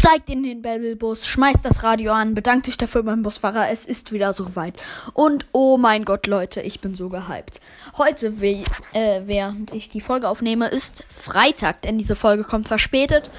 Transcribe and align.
steigt 0.00 0.30
in 0.30 0.42
den 0.42 0.62
Battlebus, 0.62 1.26
schmeißt 1.26 1.62
das 1.62 1.82
Radio 1.82 2.12
an, 2.12 2.32
bedankt 2.32 2.66
euch 2.68 2.78
dafür 2.78 3.02
beim 3.02 3.22
Busfahrer, 3.22 3.68
es 3.70 3.84
ist 3.84 4.12
wieder 4.12 4.32
soweit. 4.32 4.80
Und 5.12 5.44
oh 5.52 5.76
mein 5.76 6.06
Gott, 6.06 6.26
Leute, 6.26 6.62
ich 6.62 6.80
bin 6.80 6.94
so 6.94 7.10
gehypt. 7.10 7.60
Heute, 7.98 8.40
wie, 8.40 8.64
äh, 8.94 9.20
während 9.26 9.74
ich 9.74 9.90
die 9.90 10.00
Folge 10.00 10.30
aufnehme, 10.30 10.68
ist 10.68 11.04
Freitag, 11.10 11.82
denn 11.82 11.98
diese 11.98 12.16
Folge 12.16 12.44
kommt 12.44 12.66
verspätet. 12.66 13.30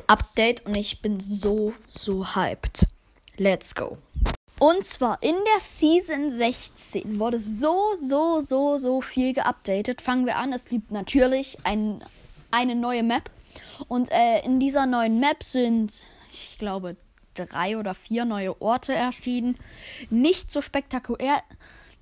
Update. 0.07 0.67
Und 0.67 0.75
ich 0.75 1.01
bin 1.01 1.21
so, 1.21 1.73
so 1.87 2.35
hyped. 2.35 2.85
Let's 3.39 3.75
go. 3.75 3.97
Und 4.59 4.85
zwar 4.85 5.23
in 5.23 5.37
der 5.37 5.61
Season 5.61 6.31
16 6.31 7.19
wurde 7.19 7.39
so, 7.39 7.95
so, 7.97 8.41
so, 8.41 8.77
so 8.77 9.01
viel 9.01 9.33
geupdatet. 9.33 10.03
Fangen 10.03 10.27
wir 10.27 10.37
an. 10.37 10.53
Es 10.53 10.67
gibt 10.67 10.91
natürlich 10.91 11.57
ein, 11.65 12.05
eine 12.51 12.75
neue 12.75 13.05
Map 13.05 13.31
und 13.87 14.11
äh, 14.11 14.41
in 14.45 14.61
dieser 14.61 14.85
neuen 14.85 15.21
Map 15.21 15.43
sind, 15.43 16.03
ich 16.31 16.59
glaube, 16.59 16.97
drei 17.35 17.79
oder 17.79 17.95
vier 17.95 18.25
neue 18.25 18.61
Orte 18.61 18.93
erschienen. 18.93 19.57
Nicht 20.11 20.51
so 20.51 20.61
spektakulär, 20.61 21.41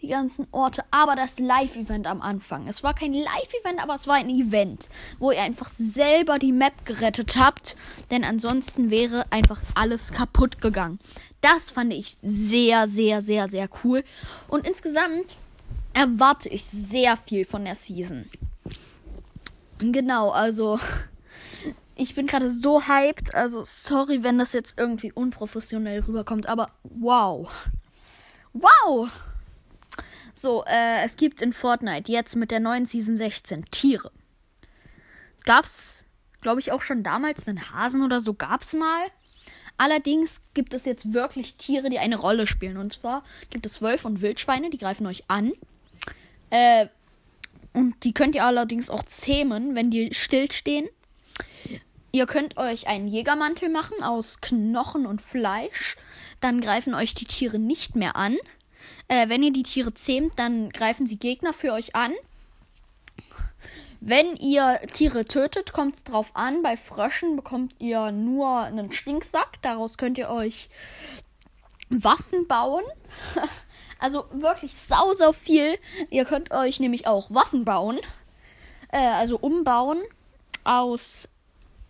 die 0.03 0.09
ganzen 0.09 0.47
Orte, 0.53 0.85
aber 0.91 1.17
das 1.17 1.39
Live-Event 1.39 2.07
am 2.07 2.21
Anfang. 2.21 2.69
Es 2.69 2.83
war 2.83 2.95
kein 2.95 3.13
Live-Event, 3.13 3.83
aber 3.83 3.95
es 3.95 4.07
war 4.07 4.17
ein 4.17 4.29
Event, 4.29 4.89
wo 5.19 5.31
ihr 5.31 5.43
einfach 5.43 5.69
selber 5.69 6.39
die 6.39 6.53
Map 6.53 6.85
gerettet 6.85 7.37
habt, 7.37 7.77
denn 8.11 8.25
ansonsten 8.25 8.91
wäre 8.91 9.25
einfach 9.31 9.61
alles 9.75 10.13
kaputt 10.13 10.61
gegangen. 10.61 10.99
Das 11.41 11.71
fand 11.71 11.93
ich 11.93 12.17
sehr, 12.23 12.89
sehr, 12.89 13.23
sehr, 13.23 13.49
sehr 13.49 13.69
cool. 13.85 14.05
Und 14.49 14.67
insgesamt 14.67 15.37
erwarte 15.95 16.49
ich 16.49 16.65
sehr 16.65 17.17
viel 17.17 17.45
von 17.45 17.65
der 17.65 17.75
Season. 17.75 18.29
Genau, 19.79 20.31
also 20.31 20.79
ich 21.97 22.15
bin 22.15 22.27
gerade 22.27 22.51
so 22.51 22.87
hyped. 22.87 23.35
Also, 23.35 23.63
sorry, 23.65 24.23
wenn 24.23 24.39
das 24.39 24.53
jetzt 24.53 24.79
irgendwie 24.79 25.13
unprofessionell 25.13 26.01
rüberkommt, 26.01 26.49
aber 26.49 26.71
wow. 26.83 27.71
Wow! 28.53 29.11
So, 30.39 30.65
äh, 30.67 31.03
es 31.05 31.17
gibt 31.17 31.41
in 31.41 31.55
Fortnite 31.55 32.13
jetzt 32.13 32.37
mit 32.37 32.51
der 32.51 32.61
neuen 32.61 32.85
Season 32.85 33.17
16 33.17 33.65
Tiere. 33.71 34.13
Gab's, 35.47 36.05
glaube 36.43 36.61
ich, 36.61 36.73
auch 36.73 36.83
schon 36.83 37.03
damals 37.03 37.49
einen 37.49 37.73
Hasen 37.73 38.03
oder 38.03 38.21
so, 38.21 38.35
gab's 38.35 38.75
mal. 38.75 39.07
Allerdings 39.79 40.43
gibt 40.53 40.75
es 40.75 40.85
jetzt 40.85 41.15
wirklich 41.15 41.57
Tiere, 41.57 41.89
die 41.89 41.99
eine 41.99 42.17
Rolle 42.17 42.47
spielen. 42.47 42.77
Und 42.77 42.93
zwar 42.93 43.23
gibt 43.49 43.65
es 43.65 43.81
Wölfe 43.81 44.07
und 44.07 44.21
Wildschweine, 44.21 44.69
die 44.69 44.79
greifen 44.79 45.07
euch 45.07 45.25
an. 45.29 45.53
Äh, 46.51 46.87
und 47.73 48.05
die 48.05 48.13
könnt 48.13 48.35
ihr 48.35 48.45
allerdings 48.45 48.91
auch 48.91 49.03
zähmen, 49.05 49.75
wenn 49.75 49.91
die 49.91 50.13
stillstehen. 50.13 50.89
Ihr 52.13 52.27
könnt 52.27 52.59
euch 52.59 52.89
einen 52.89 53.09
Jägermantel 53.09 53.71
machen 53.71 54.03
aus 54.03 54.41
Knochen 54.41 55.07
und 55.07 55.21
Fleisch. 55.21 55.97
Dann 56.41 56.61
greifen 56.61 56.95
euch 56.95 57.15
die 57.15 57.27
Tiere 57.27 57.59
nicht 57.59 57.97
mehr 57.97 58.17
an. 58.17 58.37
Äh, 59.09 59.29
wenn 59.29 59.43
ihr 59.43 59.53
die 59.53 59.63
Tiere 59.63 59.95
zähmt, 59.95 60.39
dann 60.39 60.71
greifen 60.71 61.07
sie 61.07 61.19
Gegner 61.19 61.53
für 61.53 61.73
euch 61.73 61.95
an. 61.95 62.13
Wenn 64.01 64.37
ihr 64.37 64.81
Tiere 64.93 65.25
tötet, 65.25 65.73
kommt 65.73 65.97
es 65.97 66.05
drauf 66.05 66.31
an. 66.35 66.63
Bei 66.63 66.77
Fröschen 66.77 67.37
bekommt 67.37 67.75
ihr 67.79 68.13
nur 68.13 68.61
einen 68.61 68.93
Stinksack. 68.93 69.61
Daraus 69.63 69.97
könnt 69.97 70.19
ihr 70.19 70.29
euch 70.29 70.69
Waffen 71.89 72.47
bauen. 72.47 72.85
also 73.99 74.27
wirklich 74.33 74.75
sau, 74.77 75.13
sau 75.13 75.33
viel. 75.33 75.79
Ihr 76.11 76.25
könnt 76.25 76.51
euch 76.51 76.79
nämlich 76.79 77.07
auch 77.07 77.31
Waffen 77.31 77.65
bauen. 77.65 77.99
Äh, 78.93 78.99
also 78.99 79.39
umbauen 79.39 80.03
aus 80.65 81.29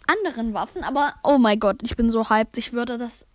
anderen 0.06 0.55
Waffen, 0.55 0.85
aber 0.85 1.15
oh 1.25 1.39
mein 1.39 1.59
Gott, 1.59 1.83
ich 1.83 1.97
bin 1.97 2.11
so 2.11 2.31
hyped. 2.31 2.56
Ich 2.59 2.73
würde 2.73 2.99
das. 2.99 3.27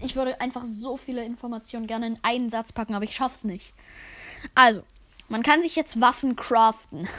Ich 0.00 0.16
würde 0.16 0.40
einfach 0.40 0.64
so 0.64 0.96
viele 0.96 1.24
Informationen 1.24 1.86
gerne 1.86 2.06
in 2.06 2.18
einen 2.22 2.50
Satz 2.50 2.72
packen, 2.72 2.94
aber 2.94 3.04
ich 3.04 3.14
schaff's 3.14 3.44
nicht. 3.44 3.72
Also, 4.54 4.82
man 5.28 5.42
kann 5.42 5.62
sich 5.62 5.76
jetzt 5.76 6.00
Waffen 6.00 6.36
craften. 6.36 7.08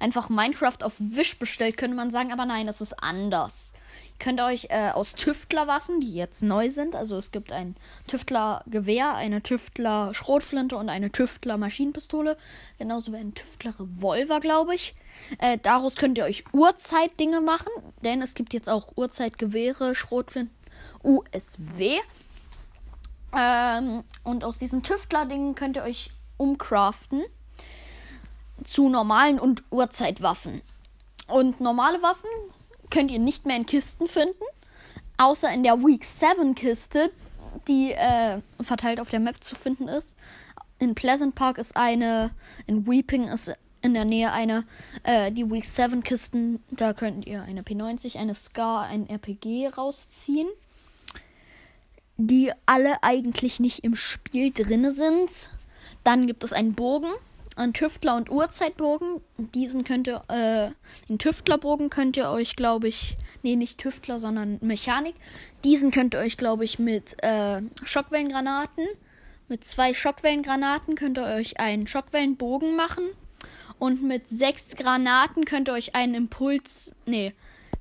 Einfach 0.00 0.28
Minecraft 0.28 0.76
auf 0.82 0.94
Wish 0.98 1.40
bestellt, 1.40 1.76
könnte 1.76 1.96
man 1.96 2.12
sagen, 2.12 2.32
aber 2.32 2.46
nein, 2.46 2.68
es 2.68 2.80
ist 2.80 3.02
anders. 3.02 3.72
Ihr 4.12 4.24
könnt 4.24 4.40
euch 4.40 4.68
äh, 4.70 4.90
aus 4.90 5.14
Tüftlerwaffen, 5.14 5.98
die 5.98 6.14
jetzt 6.14 6.40
neu 6.40 6.70
sind, 6.70 6.94
also 6.94 7.16
es 7.16 7.32
gibt 7.32 7.50
ein 7.50 7.74
Tüftler-Gewehr, 8.06 9.16
eine 9.16 9.42
Tüftler-Schrotflinte 9.42 10.76
und 10.76 10.88
eine 10.88 11.10
Tüftler-Maschinenpistole, 11.10 12.36
genauso 12.78 13.12
wie 13.12 13.16
ein 13.16 13.34
Tüftler-Revolver, 13.34 14.38
glaube 14.38 14.76
ich. 14.76 14.94
Äh, 15.38 15.58
daraus 15.60 15.96
könnt 15.96 16.16
ihr 16.16 16.24
euch 16.24 16.44
Uhrzeitdinge 16.52 17.40
machen, 17.40 17.72
denn 18.04 18.22
es 18.22 18.34
gibt 18.34 18.54
jetzt 18.54 18.70
auch 18.70 18.92
Uhrzeitgewehre, 18.96 19.96
Schrotflinten, 19.96 20.54
USW. 21.02 21.98
Ähm, 23.36 24.04
und 24.24 24.44
aus 24.44 24.58
diesen 24.58 24.82
Tüftler-Dingen 24.82 25.54
könnt 25.54 25.76
ihr 25.76 25.82
euch 25.82 26.10
umcraften 26.36 27.22
zu 28.64 28.88
normalen 28.88 29.38
und 29.38 29.62
Uhrzeitwaffen. 29.70 30.62
Und 31.26 31.60
normale 31.60 32.02
Waffen 32.02 32.30
könnt 32.90 33.10
ihr 33.10 33.18
nicht 33.18 33.46
mehr 33.46 33.56
in 33.56 33.66
Kisten 33.66 34.08
finden, 34.08 34.44
außer 35.18 35.52
in 35.52 35.62
der 35.62 35.82
Week 35.82 36.04
7 36.04 36.54
Kiste, 36.54 37.12
die 37.66 37.92
äh, 37.92 38.40
verteilt 38.60 39.00
auf 39.00 39.10
der 39.10 39.20
Map 39.20 39.42
zu 39.42 39.54
finden 39.54 39.88
ist. 39.88 40.16
In 40.78 40.94
Pleasant 40.94 41.34
Park 41.34 41.58
ist 41.58 41.76
eine, 41.76 42.30
in 42.66 42.86
Weeping 42.86 43.28
ist 43.28 43.52
in 43.82 43.94
der 43.94 44.04
Nähe 44.04 44.32
eine. 44.32 44.64
Äh, 45.02 45.32
die 45.32 45.50
Week 45.50 45.64
7 45.64 46.02
Kisten, 46.02 46.62
da 46.70 46.92
könnt 46.92 47.26
ihr 47.26 47.42
eine 47.42 47.62
P90, 47.62 48.16
eine 48.18 48.34
Scar, 48.34 48.84
ein 48.84 49.08
RPG 49.08 49.68
rausziehen. 49.68 50.48
Die 52.18 52.52
alle 52.66 53.02
eigentlich 53.02 53.60
nicht 53.60 53.84
im 53.84 53.96
Spiel 53.96 54.52
drin 54.52 54.90
sind. 54.90 55.50
Dann 56.04 56.26
gibt 56.26 56.44
es 56.44 56.52
einen 56.52 56.74
Bogen, 56.74 57.08
einen 57.56 57.72
Tüftler- 57.72 58.16
und 58.16 58.30
Uhrzeitbogen. 58.30 59.20
Diesen 59.36 59.84
könnt 59.84 60.08
ihr, 60.08 60.24
äh, 60.28 60.70
den 61.08 61.18
Tüftlerbogen 61.18 61.90
könnt 61.90 62.16
ihr 62.16 62.28
euch, 62.28 62.56
glaube 62.56 62.88
ich, 62.88 63.16
nee, 63.42 63.56
nicht 63.56 63.78
Tüftler, 63.78 64.18
sondern 64.18 64.58
Mechanik. 64.60 65.14
Diesen 65.64 65.90
könnt 65.90 66.14
ihr 66.14 66.20
euch, 66.20 66.36
glaube 66.36 66.64
ich, 66.64 66.78
mit 66.78 67.22
äh, 67.22 67.62
Schockwellengranaten, 67.84 68.86
mit 69.48 69.64
zwei 69.64 69.94
Schockwellengranaten 69.94 70.94
könnt 70.94 71.18
ihr 71.18 71.24
euch 71.24 71.58
einen 71.58 71.86
Schockwellenbogen 71.86 72.76
machen. 72.76 73.04
Und 73.78 74.02
mit 74.02 74.28
sechs 74.28 74.74
Granaten 74.74 75.44
könnt 75.44 75.68
ihr 75.68 75.72
euch 75.74 75.94
einen 75.94 76.14
Impuls. 76.14 76.92
Nee, 77.06 77.32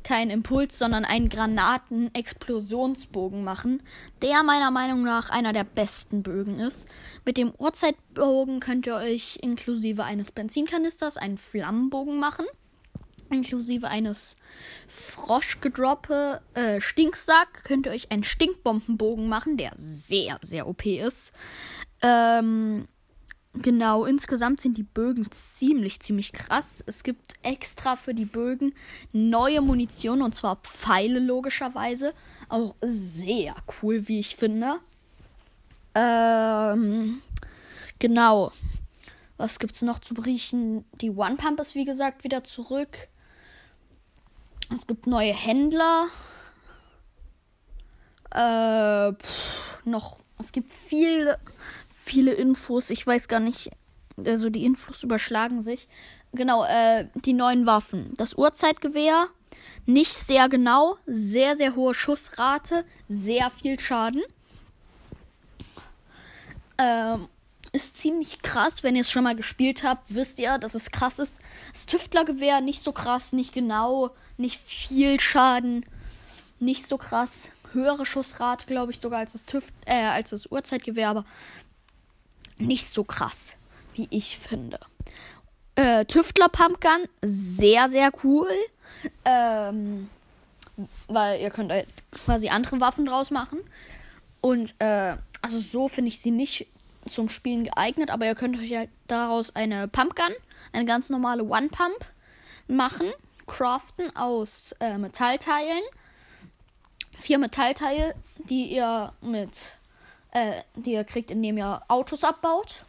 keinen 0.07 0.31
Impuls, 0.31 0.79
sondern 0.79 1.03
einen 1.03 1.27
Granaten-Explosionsbogen 1.27 3.43
machen, 3.43 3.83
der 4.21 4.41
meiner 4.41 4.71
Meinung 4.71 5.03
nach 5.03 5.29
einer 5.29 5.51
der 5.51 5.65
besten 5.65 6.23
Bögen 6.23 6.59
ist. 6.59 6.87
Mit 7.25 7.35
dem 7.35 7.51
Uhrzeitbogen 7.57 8.61
könnt 8.61 8.87
ihr 8.87 8.95
euch 8.95 9.39
inklusive 9.41 10.05
eines 10.05 10.31
Benzinkanisters 10.31 11.17
einen 11.17 11.37
Flammenbogen 11.37 12.19
machen. 12.19 12.45
Inklusive 13.29 13.89
eines 13.89 14.37
Froschgedroppe 14.87 16.39
äh, 16.53 16.79
Stinksack 16.79 17.65
könnt 17.65 17.85
ihr 17.85 17.91
euch 17.91 18.09
einen 18.09 18.23
Stinkbombenbogen 18.23 19.27
machen, 19.27 19.57
der 19.57 19.73
sehr, 19.75 20.39
sehr 20.41 20.69
OP 20.69 20.85
ist. 20.85 21.33
Ähm, 22.01 22.87
Genau, 23.53 24.05
insgesamt 24.05 24.61
sind 24.61 24.77
die 24.77 24.83
Bögen 24.83 25.31
ziemlich, 25.31 25.99
ziemlich 25.99 26.31
krass. 26.31 26.83
Es 26.85 27.03
gibt 27.03 27.33
extra 27.41 27.95
für 27.95 28.13
die 28.13 28.25
Bögen 28.25 28.73
neue 29.13 29.61
Munition 29.61 30.21
und 30.21 30.35
zwar 30.35 30.57
Pfeile 30.57 31.19
logischerweise. 31.19 32.13
Auch 32.49 32.75
sehr 32.81 33.55
cool, 33.81 34.07
wie 34.07 34.19
ich 34.19 34.35
finde. 34.35 34.77
Ähm, 35.95 37.21
genau. 37.97 38.51
Was 39.37 39.59
gibt's 39.59 39.81
noch 39.81 39.99
zu 39.99 40.13
berichten? 40.13 40.85
Die 41.01 41.11
One 41.11 41.35
Pump 41.35 41.59
ist 41.59 41.75
wie 41.75 41.85
gesagt 41.85 42.23
wieder 42.23 42.43
zurück. 42.43 43.07
Es 44.73 44.85
gibt 44.87 45.07
neue 45.07 45.33
Händler. 45.33 46.07
Äh, 48.31 49.13
pff, 49.13 49.85
noch. 49.85 50.19
Es 50.39 50.51
gibt 50.51 50.71
viel, 50.71 51.35
viele 52.07 52.33
Infos. 52.33 52.89
Ich 52.89 53.05
weiß 53.05 53.27
gar 53.27 53.39
nicht. 53.39 53.69
Also 54.25 54.49
die 54.49 54.65
Infos 54.65 55.03
überschlagen 55.03 55.61
sich. 55.61 55.87
Genau, 56.33 56.65
äh, 56.65 57.07
die 57.15 57.33
neuen 57.33 57.65
Waffen. 57.65 58.13
Das 58.17 58.33
Uhrzeitgewehr. 58.33 59.27
Nicht 59.85 60.13
sehr 60.13 60.49
genau. 60.49 60.97
Sehr, 61.05 61.55
sehr 61.55 61.75
hohe 61.75 61.93
Schussrate. 61.93 62.83
Sehr 63.07 63.51
viel 63.51 63.79
Schaden. 63.79 64.23
Ähm, 66.77 67.27
ist 67.71 67.97
ziemlich 67.97 68.41
krass. 68.41 68.83
Wenn 68.83 68.95
ihr 68.95 69.01
es 69.01 69.11
schon 69.11 69.23
mal 69.23 69.35
gespielt 69.35 69.83
habt, 69.83 70.13
wisst 70.13 70.39
ihr, 70.39 70.57
dass 70.57 70.75
es 70.75 70.91
krass 70.91 71.19
ist. 71.19 71.39
Das 71.73 71.85
Tüftlergewehr 71.85 72.61
nicht 72.61 72.83
so 72.83 72.91
krass, 72.91 73.33
nicht 73.33 73.53
genau, 73.53 74.11
nicht 74.37 74.59
viel 74.61 75.19
Schaden, 75.19 75.85
nicht 76.59 76.87
so 76.87 76.97
krass. 76.97 77.49
Höhere 77.73 78.05
Schussrate, 78.05 78.65
glaube 78.65 78.91
ich, 78.91 78.99
sogar 78.99 79.19
als 79.19 79.33
das 79.33 79.45
Tüft 79.45 79.73
äh, 79.85 80.05
als 80.05 80.29
das 80.31 80.47
Uhrzeitgewehr, 80.47 81.09
aber 81.09 81.25
nicht 82.57 82.91
so 82.91 83.03
krass, 83.03 83.53
wie 83.95 84.07
ich 84.09 84.37
finde. 84.37 84.79
Äh, 85.75 86.05
Tüftler 86.05 86.49
Pumpgun, 86.49 87.07
sehr, 87.21 87.89
sehr 87.89 88.11
cool. 88.23 88.49
Ähm, 89.25 90.09
weil 91.07 91.41
ihr 91.41 91.49
könnt 91.49 91.71
halt 91.71 91.87
quasi 92.11 92.49
andere 92.49 92.79
Waffen 92.79 93.05
draus 93.05 93.31
machen. 93.31 93.59
Und 94.41 94.75
äh, 94.79 95.15
also 95.41 95.59
so 95.59 95.87
finde 95.87 96.09
ich 96.09 96.19
sie 96.19 96.31
nicht 96.31 96.67
zum 97.07 97.29
Spielen 97.29 97.63
geeignet, 97.63 98.09
aber 98.09 98.25
ihr 98.25 98.35
könnt 98.35 98.57
euch 98.57 98.75
halt 98.75 98.89
daraus 99.07 99.55
eine 99.55 99.87
Pumpgun, 99.87 100.33
eine 100.73 100.85
ganz 100.85 101.09
normale 101.09 101.43
One 101.43 101.69
Pump 101.69 101.97
machen, 102.67 103.07
craften 103.47 104.15
aus 104.15 104.73
äh, 104.79 104.97
Metallteilen. 104.97 105.81
Vier 107.17 107.39
Metallteile, 107.39 108.13
die 108.37 108.65
ihr 108.65 109.11
mit, 109.21 109.76
äh, 110.37 110.63
die 110.75 110.93
ihr 110.93 111.03
kriegt, 111.03 111.31
indem 111.31 111.57
ihr 111.57 111.81
Autos 111.87 112.23
abbaut. 112.23 112.83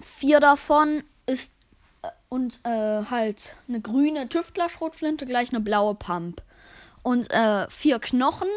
Vier 0.00 0.40
davon 0.40 1.02
ist 1.26 1.52
äh, 2.02 2.08
und 2.28 2.60
äh, 2.64 3.04
halt 3.10 3.56
eine 3.68 3.80
grüne 3.80 4.28
Tüftler-Schrotflinte 4.28 5.26
gleich 5.26 5.50
eine 5.50 5.60
blaue 5.60 5.94
Pump. 5.94 6.42
Und 7.02 7.30
äh, 7.30 7.68
vier 7.70 7.98
Knochen 8.00 8.48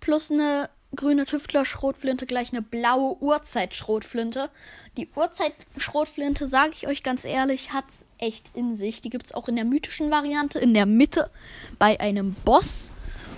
plus 0.00 0.30
eine 0.30 0.68
grüne 0.94 1.26
Tüftler-Schrotflinte 1.26 2.26
gleich 2.26 2.52
eine 2.52 2.62
blaue 2.62 3.16
Urzeit-Schrotflinte. 3.20 4.50
Die 4.96 5.08
Urzeit-Schrotflinte, 5.14 6.48
sage 6.48 6.72
ich 6.74 6.86
euch 6.86 7.02
ganz 7.02 7.24
ehrlich, 7.24 7.72
hat's 7.72 8.04
echt 8.18 8.50
in 8.54 8.74
sich. 8.74 9.00
Die 9.00 9.10
gibt 9.10 9.26
es 9.26 9.34
auch 9.34 9.48
in 9.48 9.56
der 9.56 9.64
mythischen 9.64 10.10
Variante, 10.10 10.58
in 10.58 10.74
der 10.74 10.86
Mitte, 10.86 11.30
bei 11.78 12.00
einem 12.00 12.34
Boss. 12.44 12.90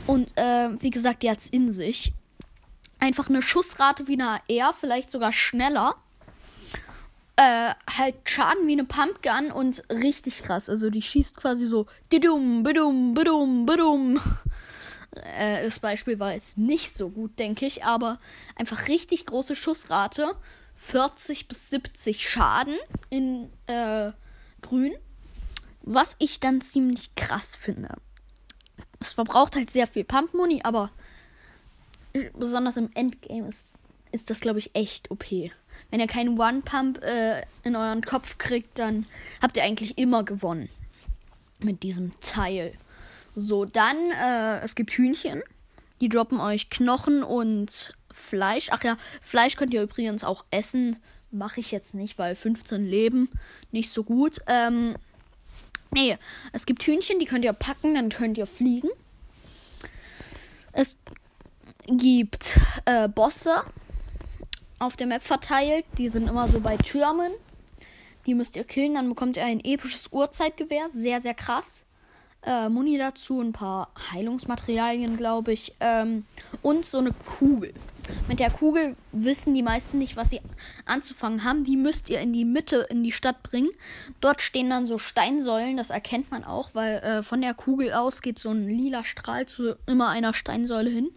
Und 0.06 0.36
äh, 0.36 0.68
wie 0.80 0.90
gesagt, 0.90 1.22
die 1.22 1.30
hat's 1.30 1.48
in 1.48 1.70
sich. 1.70 2.12
Einfach 3.00 3.28
eine 3.28 3.42
Schussrate 3.42 4.06
wie 4.06 4.20
eine 4.20 4.40
AR, 4.50 4.74
vielleicht 4.78 5.10
sogar 5.10 5.32
schneller. 5.32 5.96
Äh, 7.36 7.70
halt 7.96 8.16
Schaden 8.24 8.66
wie 8.66 8.72
eine 8.72 8.84
Pumpgun 8.84 9.50
und 9.50 9.82
richtig 9.90 10.42
krass. 10.42 10.68
Also 10.68 10.90
die 10.90 11.00
schießt 11.00 11.36
quasi 11.36 11.66
so. 11.66 11.86
Bidum, 12.10 12.62
bidum, 12.62 13.14
bidum, 13.14 13.66
bidum. 13.66 14.20
Äh, 15.36 15.64
das 15.64 15.80
Beispiel 15.80 16.20
war 16.20 16.34
jetzt 16.34 16.56
nicht 16.56 16.96
so 16.96 17.08
gut, 17.08 17.36
denke 17.40 17.66
ich, 17.66 17.82
aber 17.82 18.18
einfach 18.54 18.86
richtig 18.86 19.26
große 19.26 19.56
Schussrate. 19.56 20.36
40 20.76 21.48
bis 21.48 21.70
70 21.70 22.28
Schaden 22.28 22.76
in 23.10 23.50
äh, 23.66 24.12
Grün. 24.62 24.94
Was 25.82 26.14
ich 26.18 26.40
dann 26.40 26.60
ziemlich 26.60 27.14
krass 27.14 27.56
finde. 27.56 27.96
Es 29.00 29.12
verbraucht 29.12 29.56
halt 29.56 29.70
sehr 29.70 29.86
viel 29.86 30.04
Pump-Muni, 30.04 30.60
aber 30.62 30.90
besonders 32.34 32.76
im 32.76 32.90
Endgame 32.94 33.48
ist, 33.48 33.74
ist 34.12 34.30
das, 34.30 34.40
glaube 34.40 34.58
ich, 34.58 34.74
echt 34.74 35.10
OP. 35.10 35.24
Wenn 35.90 36.00
ihr 36.00 36.06
keinen 36.06 36.38
One-Pump 36.38 37.02
äh, 37.02 37.42
in 37.62 37.76
euren 37.76 38.02
Kopf 38.02 38.38
kriegt, 38.38 38.78
dann 38.78 39.06
habt 39.40 39.56
ihr 39.56 39.64
eigentlich 39.64 39.98
immer 39.98 40.24
gewonnen. 40.24 40.68
Mit 41.60 41.82
diesem 41.82 42.12
Teil. 42.20 42.72
So, 43.36 43.64
dann, 43.64 43.96
äh, 44.10 44.60
es 44.60 44.74
gibt 44.74 44.92
Hühnchen. 44.92 45.42
Die 46.00 46.08
droppen 46.08 46.40
euch 46.40 46.70
Knochen 46.70 47.22
und 47.22 47.94
Fleisch. 48.10 48.68
Ach 48.70 48.82
ja, 48.82 48.96
Fleisch 49.20 49.56
könnt 49.56 49.72
ihr 49.74 49.82
übrigens 49.82 50.24
auch 50.24 50.44
essen. 50.50 50.98
Mache 51.30 51.60
ich 51.60 51.70
jetzt 51.70 51.94
nicht, 51.94 52.18
weil 52.18 52.34
15 52.34 52.84
Leben 52.86 53.30
nicht 53.70 53.92
so 53.92 54.02
gut. 54.02 54.38
Ähm, 54.46 54.96
nee, 55.90 56.16
es 56.52 56.66
gibt 56.66 56.82
Hühnchen, 56.82 57.20
die 57.20 57.26
könnt 57.26 57.44
ihr 57.44 57.52
packen, 57.52 57.94
dann 57.94 58.08
könnt 58.08 58.38
ihr 58.38 58.46
fliegen. 58.46 58.88
Es 60.72 60.96
gibt 61.86 62.58
äh, 62.84 63.08
Bosse 63.08 63.62
auf 64.78 64.96
der 64.96 65.06
Map 65.06 65.22
verteilt. 65.22 65.84
Die 65.98 66.08
sind 66.08 66.28
immer 66.28 66.48
so 66.48 66.60
bei 66.60 66.76
Türmen. 66.76 67.32
Die 68.26 68.34
müsst 68.34 68.56
ihr 68.56 68.64
killen, 68.64 68.94
dann 68.94 69.08
bekommt 69.08 69.36
ihr 69.36 69.44
ein 69.44 69.60
episches 69.64 70.08
Uhrzeitgewehr. 70.12 70.88
Sehr, 70.92 71.20
sehr 71.20 71.34
krass 71.34 71.84
äh, 72.44 72.68
Muni 72.68 72.98
dazu, 72.98 73.40
ein 73.40 73.52
paar 73.52 73.90
Heilungsmaterialien, 74.12 75.16
glaube 75.16 75.52
ich, 75.52 75.74
ähm, 75.80 76.24
und 76.62 76.86
so 76.86 76.98
eine 76.98 77.12
Kugel. 77.12 77.74
Mit 78.28 78.40
der 78.40 78.50
Kugel 78.50 78.96
wissen 79.12 79.54
die 79.54 79.62
meisten 79.62 79.98
nicht, 79.98 80.16
was 80.16 80.30
sie 80.30 80.40
anzufangen 80.84 81.44
haben. 81.44 81.64
Die 81.64 81.76
müsst 81.76 82.10
ihr 82.10 82.20
in 82.20 82.32
die 82.32 82.44
Mitte, 82.44 82.86
in 82.90 83.02
die 83.02 83.12
Stadt 83.12 83.42
bringen. 83.42 83.70
Dort 84.20 84.42
stehen 84.42 84.70
dann 84.70 84.86
so 84.86 84.98
Steinsäulen, 84.98 85.76
das 85.76 85.90
erkennt 85.90 86.30
man 86.30 86.44
auch, 86.44 86.70
weil 86.74 86.98
äh, 86.98 87.22
von 87.22 87.40
der 87.40 87.54
Kugel 87.54 87.92
aus 87.92 88.22
geht 88.22 88.38
so 88.38 88.50
ein 88.50 88.68
lila 88.68 89.04
Strahl 89.04 89.46
zu 89.46 89.76
immer 89.86 90.08
einer 90.08 90.34
Steinsäule 90.34 90.90
hin. 90.90 91.10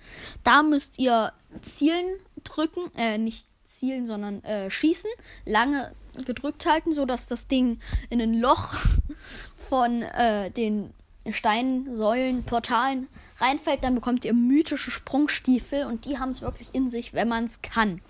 Da 0.44 0.64
müsst 0.64 1.00
ihr 1.00 1.34
zielen 1.62 2.06
drücken, 2.44 2.92
äh, 2.98 3.18
nicht 3.18 3.48
zielen, 3.64 4.08
sondern 4.08 4.44
äh, 4.44 4.70
schießen. 4.70 5.10
Lange 5.46 5.94
gedrückt 6.26 6.66
halten, 6.66 6.94
sodass 6.94 7.28
das 7.28 7.48
Ding 7.48 7.80
in 8.10 8.22
ein 8.22 8.36
Loch 8.36 8.76
von 9.70 10.04
äh, 10.04 10.52
den 10.52 10.94
Steinsäulen, 11.32 12.44
Portalen 12.44 13.08
reinfällt, 13.38 13.84
dann 13.84 13.96
bekommt 13.96 14.26
ihr 14.26 14.34
mythische 14.34 14.92
Sprungstiefel 14.92 15.86
und 15.86 16.06
die 16.06 16.20
haben 16.20 16.30
es 16.30 16.42
wirklich 16.42 16.70
in 16.74 16.90
sich, 16.90 17.14
wenn 17.14 17.30
man 17.30 17.46
es 17.46 17.62
kann. 17.62 18.02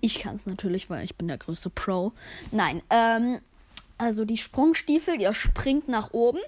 Ich 0.00 0.20
kann 0.20 0.34
es 0.34 0.46
natürlich, 0.46 0.88
weil 0.88 1.04
ich 1.04 1.16
bin 1.16 1.28
der 1.28 1.38
größte 1.38 1.70
Pro. 1.70 2.12
Nein, 2.52 2.82
ähm, 2.90 3.38
also 3.98 4.24
die 4.24 4.38
Sprungstiefel, 4.38 5.20
ihr 5.20 5.34
springt 5.34 5.88
nach 5.88 6.12
oben. 6.12 6.40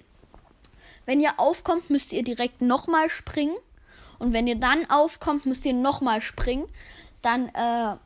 Wenn 1.04 1.20
ihr 1.20 1.34
aufkommt, 1.38 1.90
müsst 1.90 2.12
ihr 2.12 2.24
direkt 2.24 2.62
nochmal 2.62 3.08
springen. 3.08 3.56
Und 4.18 4.32
wenn 4.32 4.46
ihr 4.46 4.56
dann 4.56 4.88
aufkommt, 4.90 5.46
müsst 5.46 5.66
ihr 5.66 5.74
nochmal 5.74 6.20
springen. 6.20 6.66
Dann 7.22 7.48
äh, 7.48 7.96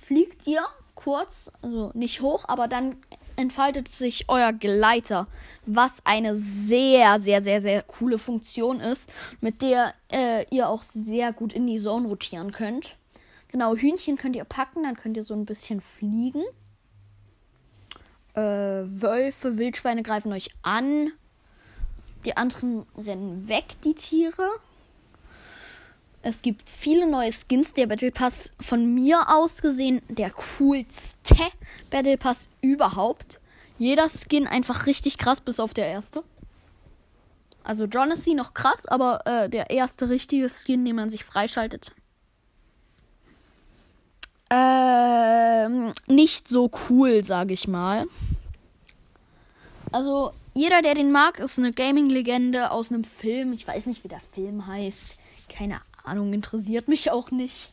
fliegt 0.00 0.46
ihr 0.46 0.62
kurz, 0.94 1.50
also 1.62 1.90
nicht 1.94 2.20
hoch, 2.22 2.44
aber 2.48 2.68
dann 2.68 2.96
entfaltet 3.38 3.88
sich 3.88 4.24
euer 4.28 4.52
Gleiter, 4.52 5.28
was 5.64 6.02
eine 6.04 6.34
sehr, 6.34 7.20
sehr, 7.20 7.40
sehr, 7.40 7.60
sehr 7.60 7.82
coole 7.82 8.18
Funktion 8.18 8.80
ist, 8.80 9.08
mit 9.40 9.62
der 9.62 9.94
äh, 10.12 10.44
ihr 10.50 10.68
auch 10.68 10.82
sehr 10.82 11.32
gut 11.32 11.52
in 11.52 11.66
die 11.66 11.78
Zone 11.78 12.08
rotieren 12.08 12.52
könnt. 12.52 12.96
Genau, 13.48 13.76
Hühnchen 13.76 14.16
könnt 14.16 14.36
ihr 14.36 14.44
packen, 14.44 14.82
dann 14.82 14.96
könnt 14.96 15.16
ihr 15.16 15.22
so 15.22 15.34
ein 15.34 15.46
bisschen 15.46 15.80
fliegen. 15.80 16.42
Äh, 18.34 18.40
Wölfe, 18.40 19.56
Wildschweine 19.56 20.02
greifen 20.02 20.32
euch 20.32 20.50
an. 20.62 21.12
Die 22.24 22.36
anderen 22.36 22.86
rennen 22.96 23.48
weg, 23.48 23.64
die 23.84 23.94
Tiere. 23.94 24.50
Es 26.28 26.42
gibt 26.42 26.68
viele 26.68 27.10
neue 27.10 27.32
Skins. 27.32 27.72
Der 27.72 27.86
Battle 27.86 28.10
Pass 28.10 28.52
von 28.60 28.94
mir 28.94 29.34
aus 29.34 29.62
gesehen 29.62 30.02
der 30.10 30.30
coolste 30.30 31.34
Battle 31.90 32.18
Pass 32.18 32.50
überhaupt. 32.60 33.40
Jeder 33.78 34.10
Skin 34.10 34.46
einfach 34.46 34.84
richtig 34.84 35.16
krass, 35.16 35.40
bis 35.40 35.58
auf 35.58 35.72
der 35.72 35.86
erste. 35.86 36.22
Also 37.64 37.86
Jonassy 37.86 38.34
noch 38.34 38.52
krass, 38.52 38.84
aber 38.84 39.22
äh, 39.24 39.48
der 39.48 39.70
erste 39.70 40.10
richtige 40.10 40.50
Skin, 40.50 40.84
den 40.84 40.96
man 40.96 41.08
sich 41.08 41.24
freischaltet. 41.24 41.94
Ähm, 44.50 45.94
nicht 46.08 46.46
so 46.46 46.70
cool, 46.90 47.24
sage 47.24 47.54
ich 47.54 47.66
mal. 47.68 48.06
Also, 49.92 50.32
jeder, 50.52 50.82
der 50.82 50.92
den 50.92 51.10
mag, 51.10 51.38
ist 51.38 51.58
eine 51.58 51.72
Gaming-Legende 51.72 52.70
aus 52.70 52.92
einem 52.92 53.04
Film. 53.04 53.54
Ich 53.54 53.66
weiß 53.66 53.86
nicht, 53.86 54.04
wie 54.04 54.08
der 54.08 54.20
Film 54.34 54.66
heißt. 54.66 55.16
Keine 55.48 55.80
Ahnung, 56.04 56.32
interessiert 56.32 56.88
mich 56.88 57.10
auch 57.10 57.30
nicht. 57.30 57.72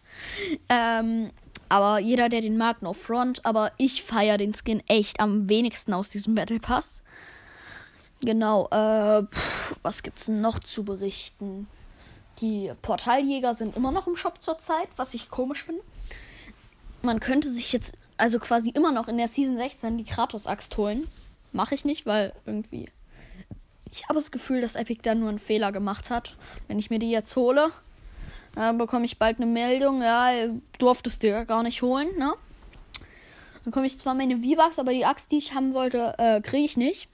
Ähm, 0.70 1.32
aber 1.70 2.00
jeder, 2.00 2.30
der 2.30 2.42
den 2.42 2.58
mag, 2.58 2.82
no 2.82 2.94
front. 2.94 3.46
Aber 3.46 3.72
ich 3.78 4.04
feiere 4.04 4.38
den 4.38 4.54
Skin 4.54 4.84
echt 4.88 5.20
am 5.20 5.50
wenigsten 5.50 5.94
aus 5.94 6.10
diesem 6.10 6.36
Battle 6.36 6.60
Pass. 6.60 7.04
Genau, 8.22 8.68
äh, 8.70 9.24
pff, 9.24 9.76
was 9.84 10.04
gibt's 10.04 10.28
noch 10.28 10.60
zu 10.60 10.84
berichten? 10.84 11.68
Die 12.40 12.72
Portaljäger 12.82 13.56
sind 13.56 13.78
immer 13.78 13.92
noch 13.92 14.08
im 14.08 14.16
Shop 14.16 14.42
zurzeit, 14.42 14.88
was 14.96 15.14
ich 15.14 15.30
komisch 15.30 15.64
finde. 15.64 15.82
Man 17.02 17.20
könnte 17.20 17.52
sich 17.52 17.72
jetzt 17.72 17.94
also 18.18 18.40
quasi 18.40 18.70
immer 18.70 18.92
noch 18.92 19.08
in 19.08 19.18
der 19.18 19.28
Season 19.28 19.58
16 19.58 19.98
die 19.98 20.06
Kratos-Axt 20.06 20.76
holen. 20.78 21.08
Mache 21.52 21.76
ich 21.76 21.86
nicht, 21.86 22.06
weil 22.06 22.34
irgendwie. 22.46 22.90
Ich 23.92 24.06
habe 24.06 24.16
das 24.16 24.32
Gefühl, 24.32 24.62
dass 24.62 24.76
Epic 24.76 25.02
da 25.04 25.16
nur 25.16 25.30
einen 25.30 25.40
Fehler 25.40 25.72
gemacht 25.72 26.10
hat. 26.10 26.36
Wenn 26.68 26.80
ich 26.80 26.90
mir 26.90 27.00
die 27.00 27.12
jetzt 27.12 27.36
hole, 27.36 27.72
dann 28.56 28.78
bekomme 28.78 29.06
ich 29.06 29.20
bald 29.20 29.38
eine 29.38 29.46
Meldung, 29.46 30.02
ja, 30.02 30.32
durftest 30.80 31.24
du 31.24 31.28
ja 31.28 31.44
gar 31.44 31.64
nicht 31.64 31.82
holen, 31.82 32.08
ne? 32.18 32.34
Dann 33.64 33.74
komme 33.74 33.88
ich 33.88 33.98
zwar 33.98 34.14
meine 34.14 34.38
V-Bucks, 34.38 34.80
aber 34.80 34.94
die 34.94 35.06
Axt, 35.06 35.32
die 35.32 35.38
ich 35.38 35.54
haben 35.54 35.74
wollte, 35.74 36.14
äh, 36.18 36.40
kriege 36.42 36.66
ich 36.66 36.78
nicht. 36.78 37.10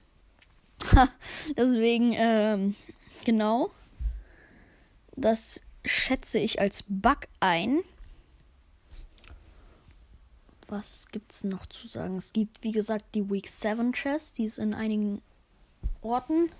Deswegen, 1.56 2.12
ähm, 2.14 2.74
genau. 3.24 3.70
Das 5.16 5.60
schätze 5.84 6.38
ich 6.38 6.60
als 6.60 6.84
Bug 6.88 7.18
ein. 7.40 7.82
was 10.68 11.08
gibt's 11.08 11.44
noch 11.44 11.66
zu 11.66 11.86
sagen? 11.86 12.16
Es 12.16 12.32
gibt, 12.32 12.62
wie 12.62 12.72
gesagt, 12.72 13.04
die 13.14 13.28
Week 13.30 13.46
7 13.46 13.92
Chest, 13.92 14.38
die 14.38 14.44
ist 14.44 14.58
in 14.58 14.72
einigen 14.72 15.20
Orten. 16.00 16.50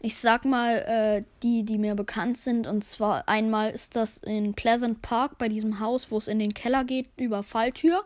Ich 0.00 0.16
sag 0.16 0.44
mal, 0.44 0.76
äh, 0.76 1.24
die, 1.42 1.64
die 1.64 1.78
mir 1.78 1.94
bekannt 1.94 2.38
sind. 2.38 2.66
Und 2.66 2.84
zwar 2.84 3.28
einmal 3.28 3.70
ist 3.70 3.96
das 3.96 4.18
in 4.18 4.54
Pleasant 4.54 5.02
Park 5.02 5.38
bei 5.38 5.48
diesem 5.48 5.80
Haus, 5.80 6.10
wo 6.10 6.18
es 6.18 6.28
in 6.28 6.38
den 6.38 6.54
Keller 6.54 6.84
geht, 6.84 7.08
über 7.16 7.42
Falltür. 7.42 8.04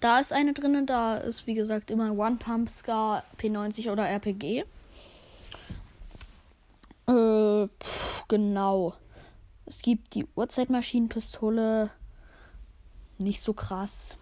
Da 0.00 0.18
ist 0.18 0.32
eine 0.32 0.54
drin. 0.54 0.86
Da 0.86 1.18
ist, 1.18 1.46
wie 1.46 1.54
gesagt, 1.54 1.90
immer 1.90 2.16
One 2.16 2.36
Pump, 2.36 2.70
Scar, 2.70 3.22
P90 3.38 3.90
oder 3.92 4.08
RPG. 4.08 4.64
Äh, 7.06 7.68
pff, 7.68 8.24
genau. 8.28 8.94
Es 9.66 9.82
gibt 9.82 10.14
die 10.14 10.26
Uhrzeitmaschinenpistole. 10.36 11.90
Nicht 13.18 13.42
so 13.42 13.52
krass 13.52 14.16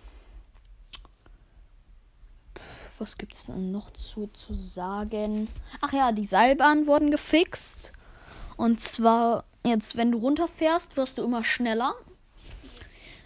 was 3.00 3.18
gibt 3.18 3.34
es 3.34 3.48
noch 3.48 3.90
zu, 3.92 4.28
zu 4.32 4.54
sagen? 4.54 5.48
Ach 5.80 5.92
ja, 5.92 6.12
die 6.12 6.24
Seilbahnen 6.24 6.86
wurden 6.86 7.10
gefixt. 7.10 7.92
Und 8.56 8.80
zwar, 8.80 9.44
jetzt, 9.66 9.96
wenn 9.96 10.12
du 10.12 10.18
runterfährst, 10.18 10.96
wirst 10.96 11.18
du 11.18 11.24
immer 11.24 11.44
schneller. 11.44 11.94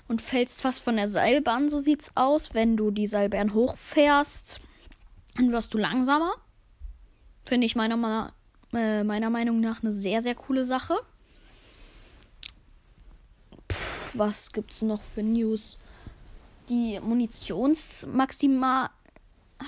Und 0.06 0.22
fällst 0.22 0.62
fast 0.62 0.80
von 0.80 0.96
der 0.96 1.08
Seilbahn, 1.08 1.68
so 1.68 1.78
sieht's 1.78 2.12
aus. 2.14 2.54
Wenn 2.54 2.78
du 2.78 2.90
die 2.90 3.06
Seilbahn 3.06 3.52
hochfährst, 3.52 4.60
dann 5.36 5.52
wirst 5.52 5.74
du 5.74 5.78
langsamer. 5.78 6.32
Finde 7.44 7.66
ich 7.66 7.76
meiner, 7.76 8.32
äh, 8.72 9.04
meiner 9.04 9.28
Meinung 9.28 9.60
nach 9.60 9.82
eine 9.82 9.92
sehr, 9.92 10.22
sehr 10.22 10.34
coole 10.34 10.64
Sache. 10.64 10.94
Puh, 13.68 13.76
was 14.14 14.50
gibt's 14.52 14.80
noch 14.80 15.02
für 15.02 15.22
News? 15.22 15.78
Die 16.70 16.98
Munitionsmaxima 17.00 18.90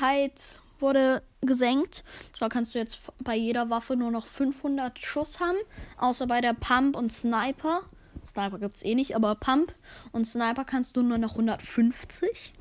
Height 0.01 0.59
wurde 0.79 1.23
gesenkt. 1.41 2.05
Zwar 2.37 2.49
kannst 2.49 2.75
du 2.75 2.79
jetzt 2.79 3.11
bei 3.23 3.37
jeder 3.37 3.71
Waffe 3.71 3.97
nur 3.97 4.11
noch 4.11 4.27
500 4.27 4.99
Schuss 4.99 5.41
haben, 5.41 5.59
außer 5.99 6.27
bei 6.27 6.41
der 6.41 6.55
Pump 6.55 6.97
und 6.97 7.13
Sniper. 7.13 7.83
Sniper 8.27 8.59
gibt 8.59 8.77
es 8.77 8.85
eh 8.85 8.95
nicht, 8.95 9.17
aber 9.17 9.35
Pump 9.35 9.75
und 10.13 10.27
Sniper 10.27 10.65
kannst 10.65 10.97
du 10.97 11.03
nur 11.03 11.19
noch 11.19 11.33
150. 11.33 12.55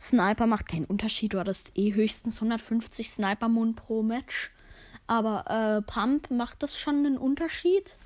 Sniper 0.00 0.46
macht 0.46 0.68
keinen 0.68 0.84
Unterschied, 0.84 1.32
du 1.34 1.40
hattest 1.40 1.72
eh 1.76 1.92
höchstens 1.92 2.36
150 2.36 3.10
Sniper-Mund 3.10 3.76
pro 3.76 4.02
Match. 4.02 4.50
Aber 5.08 5.44
äh, 5.48 5.82
Pump 5.82 6.30
macht 6.30 6.62
das 6.62 6.78
schon 6.78 6.96
einen 6.96 7.18
Unterschied. 7.18 7.96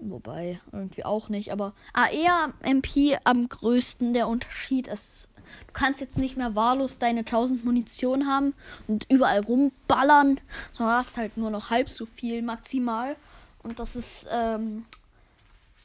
Wobei, 0.00 0.60
irgendwie 0.72 1.04
auch 1.04 1.28
nicht. 1.28 1.52
Aber 1.52 1.74
AR 1.94 2.52
MP 2.62 3.16
am 3.24 3.48
größten 3.48 4.12
der 4.12 4.28
Unterschied 4.28 4.88
ist 4.88 5.30
Du 5.66 5.72
kannst 5.72 6.00
jetzt 6.00 6.18
nicht 6.18 6.36
mehr 6.36 6.54
wahllos 6.54 6.98
deine 6.98 7.20
1000 7.20 7.64
Munition 7.64 8.26
haben 8.26 8.54
und 8.86 9.06
überall 9.10 9.40
rumballern, 9.40 10.40
sondern 10.72 10.96
hast 10.96 11.16
halt 11.16 11.36
nur 11.36 11.50
noch 11.50 11.70
halb 11.70 11.88
so 11.90 12.06
viel 12.06 12.42
maximal. 12.42 13.16
Und 13.62 13.80
das 13.80 13.96
ist, 13.96 14.28
ähm, 14.30 14.84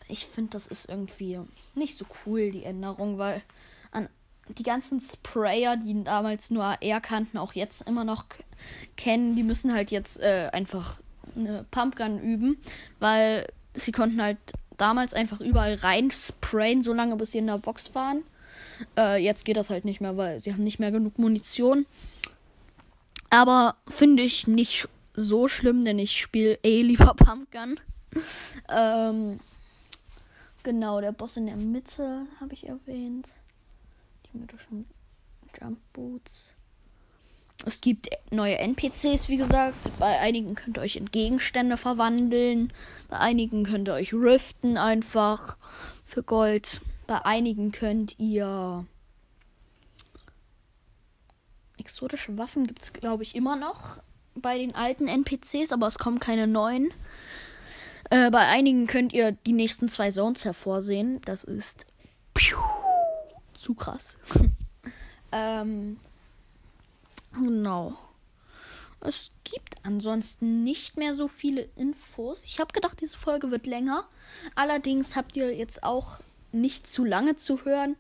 ich 0.07 0.25
finde, 0.25 0.51
das 0.51 0.67
ist 0.67 0.89
irgendwie 0.89 1.39
nicht 1.75 1.97
so 1.97 2.05
cool, 2.25 2.51
die 2.51 2.63
Änderung, 2.63 3.17
weil 3.17 3.41
an 3.91 4.09
die 4.57 4.63
ganzen 4.63 4.99
Sprayer, 4.99 5.77
die 5.77 6.03
damals 6.03 6.49
nur 6.49 6.63
AR 6.63 7.01
kannten, 7.01 7.37
auch 7.37 7.53
jetzt 7.53 7.87
immer 7.87 8.03
noch 8.03 8.25
kennen, 8.97 9.35
die 9.35 9.43
müssen 9.43 9.73
halt 9.73 9.91
jetzt 9.91 10.19
äh, 10.19 10.49
einfach 10.51 11.01
eine 11.35 11.65
Pumpgun 11.71 12.19
üben, 12.19 12.57
weil 12.99 13.47
sie 13.73 13.91
konnten 13.91 14.21
halt 14.21 14.37
damals 14.77 15.13
einfach 15.13 15.41
überall 15.41 15.75
rein 15.75 16.09
sprayen, 16.11 16.81
solange 16.81 17.15
bis 17.15 17.31
sie 17.31 17.39
in 17.39 17.47
der 17.47 17.57
Box 17.57 17.93
waren. 17.93 18.23
Äh, 18.97 19.23
jetzt 19.23 19.45
geht 19.45 19.57
das 19.57 19.69
halt 19.69 19.85
nicht 19.85 20.01
mehr, 20.01 20.17
weil 20.17 20.39
sie 20.39 20.53
haben 20.53 20.63
nicht 20.63 20.79
mehr 20.79 20.91
genug 20.91 21.19
Munition. 21.19 21.85
Aber 23.29 23.75
finde 23.87 24.23
ich 24.23 24.47
nicht 24.47 24.87
so 25.13 25.47
schlimm, 25.47 25.85
denn 25.85 25.99
ich 25.99 26.19
spiele 26.19 26.57
eh 26.63 26.81
lieber 26.81 27.13
Pumpgun. 27.17 27.79
ähm, 28.69 29.39
genau, 30.63 31.01
der 31.01 31.11
Boss 31.11 31.37
in 31.37 31.45
der 31.45 31.55
Mitte 31.55 32.25
habe 32.39 32.53
ich 32.53 32.67
erwähnt. 32.67 33.29
Die 34.31 34.37
mythischen 34.37 34.85
Jump 35.59 35.79
Boots. 35.93 36.53
Es 37.65 37.81
gibt 37.81 38.09
neue 38.31 38.57
NPCs, 38.57 39.27
wie 39.27 39.37
gesagt. 39.37 39.91
Bei 39.99 40.19
einigen 40.19 40.55
könnt 40.55 40.77
ihr 40.77 40.81
euch 40.81 40.95
in 40.95 41.11
Gegenstände 41.11 41.75
verwandeln. 41.75 42.71
Bei 43.09 43.17
einigen 43.17 43.65
könnt 43.65 43.89
ihr 43.89 43.95
euch 43.95 44.13
riften 44.13 44.77
einfach 44.77 45.57
für 46.05 46.23
Gold. 46.23 46.79
Bei 47.09 47.25
einigen 47.25 47.71
könnt 47.71 48.19
ihr 48.19 48.85
exotische 51.79 52.37
Waffen 52.37 52.67
gibt 52.67 52.83
es, 52.83 52.93
glaube 52.93 53.23
ich, 53.23 53.35
immer 53.35 53.55
noch 53.55 53.99
bei 54.35 54.59
den 54.59 54.75
alten 54.75 55.07
NPCs, 55.07 55.71
aber 55.71 55.87
es 55.87 55.97
kommen 55.97 56.19
keine 56.19 56.45
neuen. 56.45 56.93
Äh, 58.11 58.29
bei 58.29 58.45
einigen 58.45 58.85
könnt 58.85 59.11
ihr 59.11 59.31
die 59.31 59.53
nächsten 59.53 59.89
zwei 59.89 60.11
Zones 60.11 60.45
hervorsehen. 60.45 61.19
Das 61.25 61.43
ist 61.43 61.87
piu, 62.35 62.59
zu 63.55 63.73
krass. 63.73 64.19
ähm, 65.31 65.99
genau. 67.33 67.97
Es 69.01 69.31
gibt 69.45 69.83
ansonsten 69.83 70.63
nicht 70.63 70.95
mehr 70.95 71.15
so 71.15 71.27
viele 71.27 71.67
Infos. 71.75 72.43
Ich 72.43 72.59
habe 72.59 72.71
gedacht, 72.71 73.01
diese 73.01 73.17
Folge 73.17 73.49
wird 73.49 73.65
länger. 73.65 74.07
Allerdings 74.53 75.15
habt 75.15 75.35
ihr 75.35 75.55
jetzt 75.55 75.81
auch 75.81 76.19
nicht 76.51 76.87
zu 76.87 77.05
lange 77.05 77.35
zu 77.35 77.65
hören. 77.65 77.95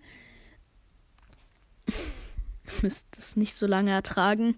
Müsst 2.81 3.07
es 3.17 3.35
nicht 3.35 3.55
so 3.55 3.65
lange 3.65 3.91
ertragen. 3.91 4.57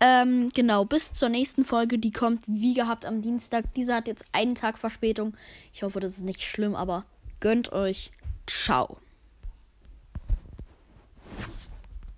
Ähm, 0.00 0.50
genau, 0.54 0.84
bis 0.84 1.12
zur 1.12 1.28
nächsten 1.28 1.64
Folge. 1.64 1.98
Die 1.98 2.10
kommt 2.10 2.42
wie 2.46 2.74
gehabt 2.74 3.06
am 3.06 3.22
Dienstag. 3.22 3.72
Diese 3.74 3.94
hat 3.94 4.08
jetzt 4.08 4.24
einen 4.32 4.54
Tag 4.54 4.78
Verspätung. 4.78 5.36
Ich 5.72 5.82
hoffe, 5.82 6.00
das 6.00 6.16
ist 6.16 6.24
nicht 6.24 6.42
schlimm, 6.42 6.74
aber 6.74 7.04
gönnt 7.40 7.72
euch. 7.72 8.10
Ciao. 8.46 8.98